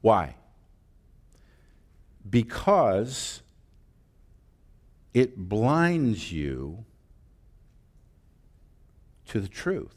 [0.00, 0.36] Why?
[2.28, 3.42] Because
[5.14, 6.84] it blinds you
[9.28, 9.94] to the truth.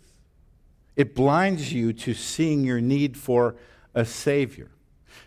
[0.95, 3.56] It blinds you to seeing your need for
[3.93, 4.71] a Savior.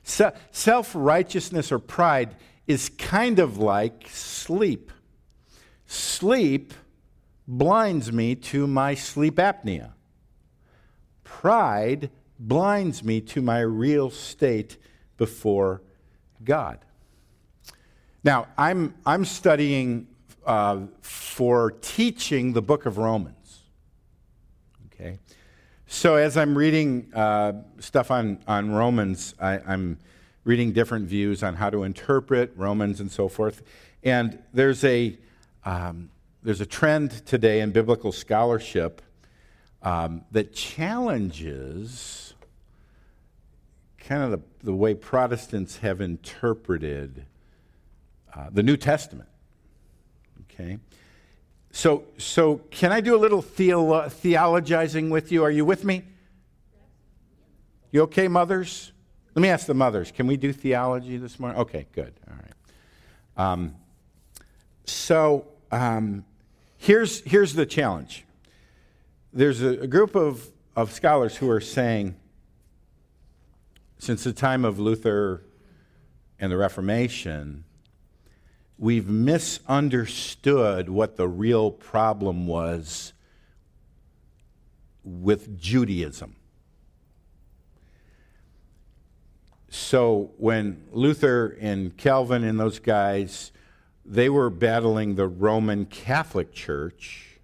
[0.02, 2.34] Self righteousness or pride
[2.66, 4.90] is kind of like sleep.
[5.92, 6.72] Sleep
[7.46, 9.92] blinds me to my sleep apnea.
[11.22, 14.78] Pride blinds me to my real state
[15.18, 15.82] before
[16.42, 16.78] God.
[18.24, 20.06] Now, I'm, I'm studying
[20.46, 23.60] uh, for teaching the book of Romans.
[24.86, 25.18] Okay?
[25.86, 29.98] So, as I'm reading uh, stuff on, on Romans, I, I'm
[30.44, 33.62] reading different views on how to interpret Romans and so forth.
[34.02, 35.18] And there's a
[35.64, 36.10] um,
[36.42, 39.02] there's a trend today in biblical scholarship
[39.82, 42.34] um, that challenges
[43.98, 47.24] kind of the, the way Protestants have interpreted
[48.34, 49.28] uh, the New Testament.
[50.44, 50.78] Okay?
[51.70, 55.44] So, so can I do a little theolo- theologizing with you?
[55.44, 56.04] Are you with me?
[57.90, 58.92] You okay, mothers?
[59.34, 60.10] Let me ask the mothers.
[60.10, 61.58] Can we do theology this morning?
[61.60, 62.12] Okay, good.
[62.28, 63.52] All right.
[63.52, 63.74] Um,
[64.84, 66.24] so, um,
[66.76, 68.24] here's, here's the challenge
[69.32, 72.14] there's a, a group of, of scholars who are saying,
[73.98, 75.42] since the time of Luther
[76.38, 77.64] and the Reformation,
[78.78, 83.14] we've misunderstood what the real problem was
[85.02, 86.36] with Judaism.
[89.70, 93.51] So when Luther and Calvin and those guys
[94.04, 97.38] they were battling the Roman Catholic Church,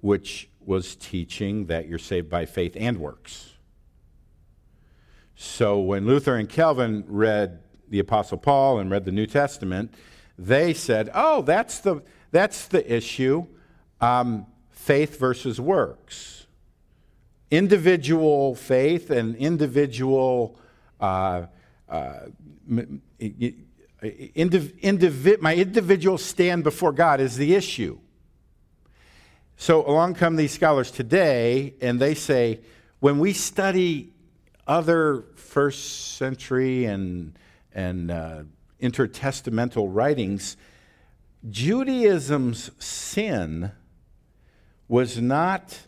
[0.00, 3.52] which was teaching that you're saved by faith and works.
[5.36, 9.92] So when Luther and Calvin read the Apostle Paul and read the New Testament,
[10.38, 13.46] they said, oh, that's the, that's the issue
[14.00, 16.46] um, faith versus works.
[17.50, 20.58] Individual faith and individual.
[21.00, 21.46] Uh,
[21.88, 22.20] uh,
[24.04, 27.98] Indiv- my individual stand before God is the issue.
[29.56, 32.60] So along come these scholars today, and they say
[33.00, 34.12] when we study
[34.66, 37.38] other first century and,
[37.72, 38.42] and uh,
[38.80, 40.56] intertestamental writings,
[41.48, 43.72] Judaism's sin
[44.88, 45.80] was not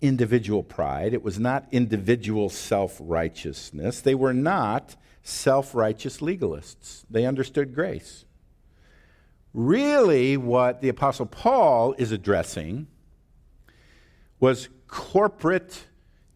[0.00, 4.00] individual pride, it was not individual self righteousness.
[4.00, 4.96] They were not
[5.26, 7.04] self righteous legalists.
[7.10, 8.24] They understood grace.
[9.52, 12.86] Really, what the Apostle Paul is addressing
[14.38, 15.86] was corporate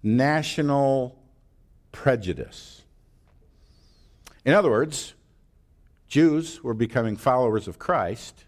[0.03, 1.18] national
[1.93, 2.82] prejudice.
[4.45, 5.14] In other words,
[6.09, 8.45] Jews were becoming followers of Christ,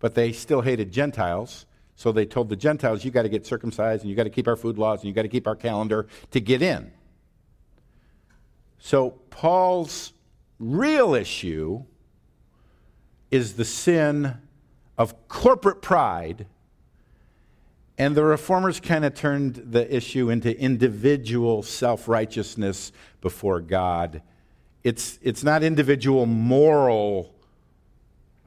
[0.00, 1.66] but they still hated Gentiles.
[1.94, 4.48] So they told the Gentiles, you got to get circumcised and you got to keep
[4.48, 6.90] our food laws and you got to keep our calendar to get in.
[8.80, 10.12] So, Paul's
[10.58, 11.84] real issue
[13.30, 14.36] is the sin
[14.98, 16.46] of corporate pride.
[17.96, 24.22] And the reformers kind of turned the issue into individual self righteousness before God.
[24.82, 27.34] It's, it's not individual moral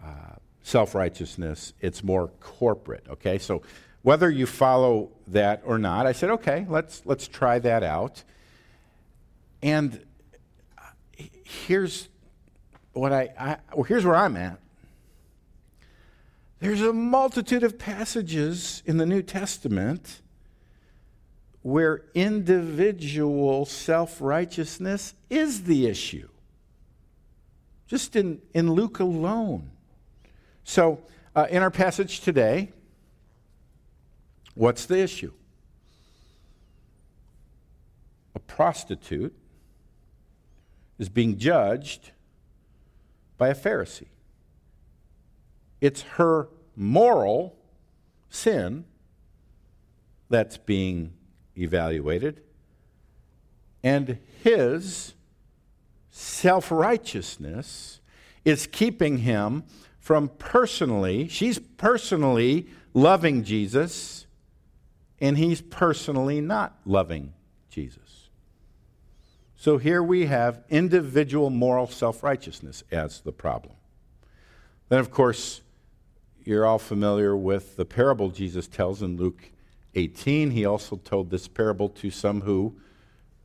[0.03, 3.05] uh, self righteousness, it's more corporate.
[3.07, 3.37] Okay?
[3.37, 3.61] So,
[4.01, 8.23] whether you follow that or not, I said, okay, let's, let's try that out.
[9.61, 10.03] And
[11.43, 12.09] here's
[12.93, 14.59] what I, I well, here's where I'm at.
[16.59, 20.21] There's a multitude of passages in the New Testament
[21.61, 26.29] where individual self righteousness is the issue.
[27.87, 29.71] Just in, in Luke alone.
[30.63, 31.01] So,
[31.35, 32.71] uh, in our passage today,
[34.55, 35.33] what's the issue?
[38.35, 39.35] A prostitute
[41.03, 42.11] is being judged
[43.37, 44.07] by a Pharisee.
[45.81, 46.47] It's her
[46.77, 47.57] moral
[48.29, 48.85] sin
[50.29, 51.11] that's being
[51.57, 52.41] evaluated,
[53.83, 55.13] and his
[56.09, 57.99] self righteousness
[58.45, 59.65] is keeping him
[59.99, 64.25] from personally, she's personally loving Jesus,
[65.19, 67.33] and he's personally not loving
[67.69, 68.12] Jesus.
[69.63, 73.75] So here we have individual moral self righteousness as the problem.
[74.89, 75.61] Then, of course,
[76.43, 79.51] you're all familiar with the parable Jesus tells in Luke
[79.95, 80.51] 18.
[80.51, 82.75] He also told this parable to some who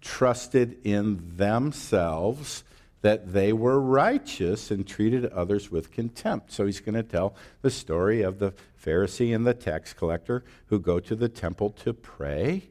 [0.01, 2.64] trusted in themselves
[3.03, 6.51] that they were righteous and treated others with contempt.
[6.51, 8.55] So he's going to tell the story of the
[8.85, 12.71] Pharisee and the tax collector who go to the temple to pray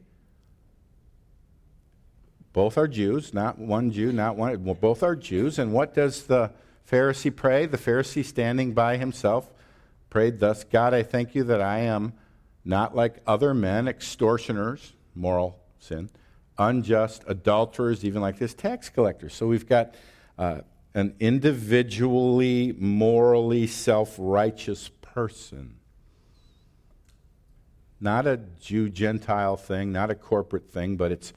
[2.58, 4.64] both are Jews, not one Jew, not one.
[4.64, 5.60] Well, both are Jews.
[5.60, 6.50] And what does the
[6.90, 7.66] Pharisee pray?
[7.66, 9.48] The Pharisee standing by himself
[10.10, 12.14] prayed thus God, I thank you that I am
[12.64, 16.10] not like other men, extortioners, moral sin,
[16.58, 19.28] unjust, adulterers, even like this tax collector.
[19.28, 19.94] So we've got
[20.36, 20.62] uh,
[20.94, 25.76] an individually, morally self righteous person.
[28.00, 31.32] Not a Jew Gentile thing, not a corporate thing, but it's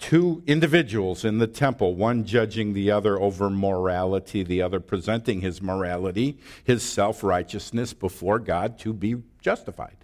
[0.00, 5.62] two individuals in the temple, one judging the other over morality, the other presenting his
[5.62, 9.96] morality, his self righteousness before God to be justified.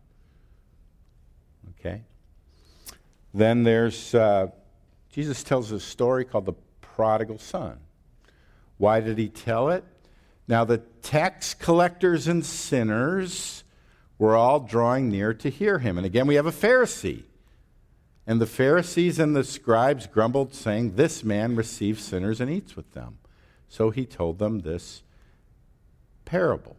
[1.81, 2.03] Okay?
[3.35, 4.49] Then there's, uh,
[5.11, 7.79] Jesus tells a story called the prodigal son.
[8.79, 9.83] Why did he tell it?
[10.47, 13.65] Now, the tax collectors and sinners
[14.19, 15.97] were all drawing near to hear him.
[15.97, 17.25] And again, we have a Pharisee
[18.27, 22.93] and the Pharisees and the scribes grumbled, saying, This man receives sinners and eats with
[22.93, 23.19] them.
[23.69, 25.03] So he told them this
[26.25, 26.77] parable.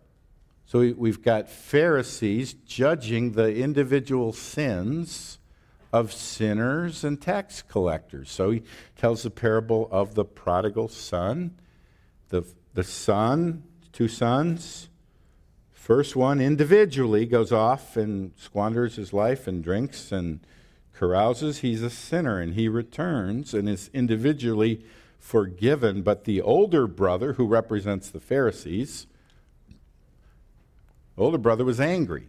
[0.65, 5.39] So we've got Pharisees judging the individual sins
[5.93, 8.29] of sinners and tax collectors.
[8.29, 8.63] So he
[8.97, 11.57] tells the parable of the prodigal son.
[12.27, 12.43] The,
[12.73, 14.89] the son, two sons,
[15.71, 20.41] first one individually goes off and squanders his life and drinks and
[20.97, 24.83] carouses, he's a sinner and he returns and is individually
[25.19, 26.01] forgiven.
[26.01, 29.07] But the older brother, who represents the Pharisees,
[31.17, 32.27] older brother was angry.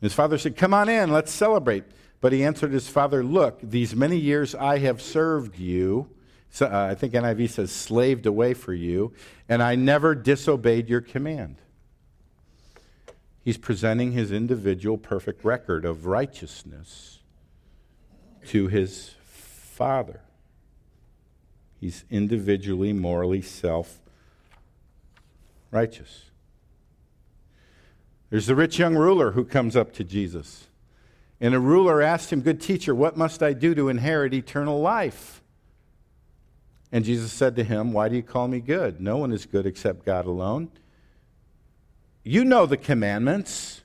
[0.00, 1.84] His father said, Come on in, let's celebrate.
[2.20, 6.08] But he answered his father, Look, these many years I have served you.
[6.50, 9.14] So, uh, I think NIV says, slaved away for you,
[9.48, 11.56] and I never disobeyed your command.
[13.44, 17.18] He's presenting his individual perfect record of righteousness
[18.46, 20.20] to his Father.
[21.80, 23.98] He's individually, morally self
[25.72, 26.26] righteous.
[28.30, 30.68] There's the rich young ruler who comes up to Jesus.
[31.40, 35.42] And a ruler asked him, Good teacher, what must I do to inherit eternal life?
[36.92, 39.00] And Jesus said to him, Why do you call me good?
[39.00, 40.70] No one is good except God alone.
[42.24, 43.82] You know the commandments.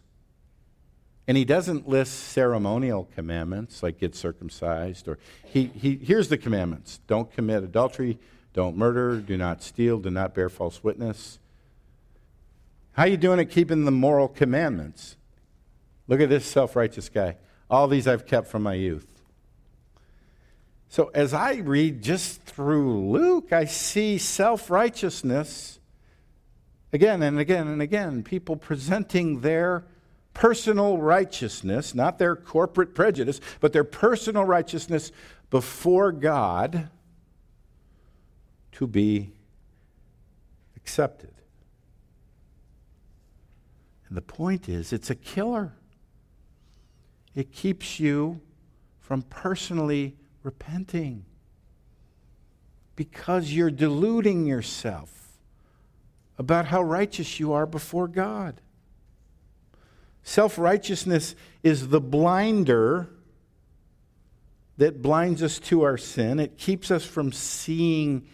[1.27, 7.01] And he doesn't list ceremonial commandments like get circumcised or he, he here's the commandments.
[7.05, 8.17] Don't commit adultery,
[8.53, 11.37] don't murder, do not steal, do not bear false witness.
[12.93, 15.17] How you doing at keeping the moral commandments?
[16.07, 17.35] Look at this self-righteous guy.
[17.69, 19.21] All these I've kept from my youth.
[20.87, 25.76] So as I read just through Luke, I see self-righteousness
[26.93, 29.85] again and again and again, people presenting their
[30.33, 35.11] personal righteousness, not their corporate prejudice, but their personal righteousness
[35.49, 36.89] before God
[38.73, 39.31] to be
[40.75, 41.33] accepted.
[44.07, 45.73] And the point is, it's a killer.
[47.35, 48.39] It keeps you
[48.99, 51.25] from personally repenting
[52.95, 55.16] because you're deluding yourself
[56.37, 58.61] about how righteous you are before God.
[60.23, 63.09] Self righteousness is the blinder
[64.77, 66.39] that blinds us to our sin.
[66.39, 68.27] It keeps us from seeing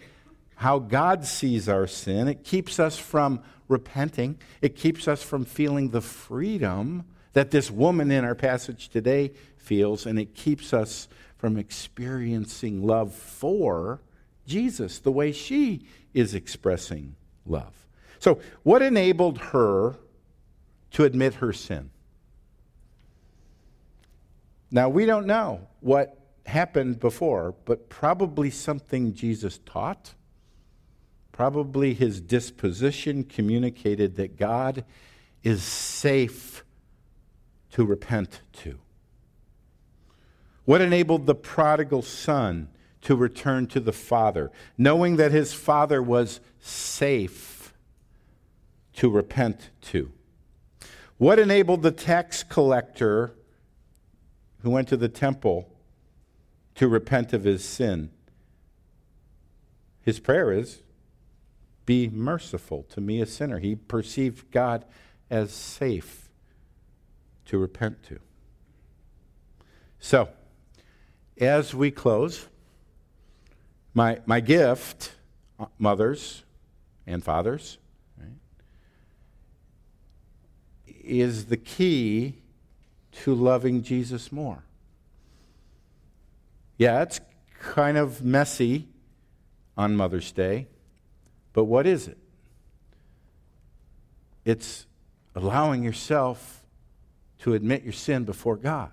[0.55, 2.27] how God sees our sin.
[2.27, 4.37] It keeps us from repenting.
[4.61, 10.05] It keeps us from feeling the freedom that this woman in our passage today feels,
[10.05, 14.01] and it keeps us from experiencing love for
[14.45, 17.82] Jesus the way she is expressing love.
[18.23, 19.97] So, what enabled her
[20.91, 21.89] to admit her sin?
[24.71, 30.13] Now, we don't know what happened before, but probably something Jesus taught.
[31.33, 34.85] Probably his disposition communicated that God
[35.43, 36.63] is safe
[37.71, 38.79] to repent to.
[40.63, 42.69] What enabled the prodigal son
[43.01, 47.52] to return to the father, knowing that his father was safe
[48.95, 50.11] to repent to?
[51.17, 53.33] What enabled the tax collector
[54.61, 55.69] who went to the temple
[56.75, 58.09] to repent of his sin?
[60.01, 60.81] His prayer is,
[61.85, 63.59] Be merciful to me, a sinner.
[63.59, 64.85] He perceived God
[65.29, 66.29] as safe
[67.45, 68.19] to repent to.
[69.99, 70.29] So,
[71.39, 72.47] as we close,
[73.93, 75.13] my, my gift,
[75.59, 76.43] uh, mothers
[77.07, 77.77] and fathers,
[78.17, 78.27] right,
[81.03, 82.41] is the key
[83.11, 84.63] to loving Jesus more.
[86.77, 87.19] Yeah, it's
[87.59, 88.87] kind of messy
[89.77, 90.67] on Mother's Day,
[91.53, 92.17] but what is it?
[94.45, 94.85] It's
[95.35, 96.63] allowing yourself
[97.39, 98.91] to admit your sin before God.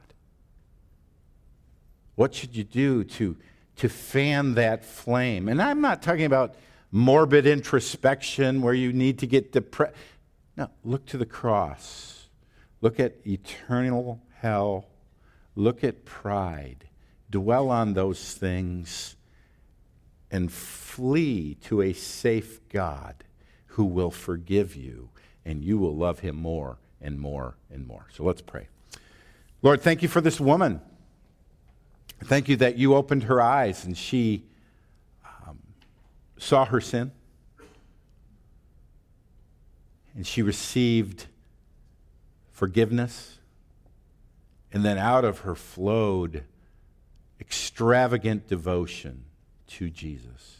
[2.14, 3.36] What should you do to,
[3.76, 5.48] to fan that flame?
[5.48, 6.54] And I'm not talking about
[6.92, 9.94] morbid introspection where you need to get depressed.
[10.56, 12.28] No, look to the cross.
[12.80, 14.86] Look at eternal hell.
[15.54, 16.88] Look at pride.
[17.30, 19.16] Dwell on those things
[20.30, 23.24] and flee to a safe God
[23.66, 25.10] who will forgive you
[25.44, 28.06] and you will love him more and more and more.
[28.12, 28.68] So let's pray.
[29.62, 30.80] Lord, thank you for this woman.
[32.24, 34.44] Thank you that you opened her eyes and she
[35.24, 35.58] um,
[36.38, 37.12] saw her sin.
[40.14, 41.26] And she received
[42.50, 43.38] forgiveness.
[44.72, 46.44] And then out of her flowed
[47.40, 49.24] extravagant devotion
[49.66, 50.58] to Jesus.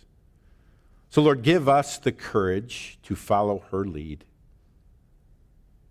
[1.11, 4.24] So, Lord, give us the courage to follow her lead.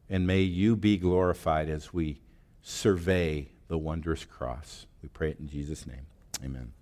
[0.09, 2.19] And may you be glorified as we
[2.61, 4.87] survey the wondrous cross.
[5.03, 6.07] We pray it in Jesus' name.
[6.43, 6.78] Amen.